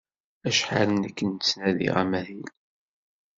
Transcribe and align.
Acḥal 0.47 0.89
nekk 0.93 1.19
ttnadiɣ 1.31 1.95
amahil. 2.03 2.47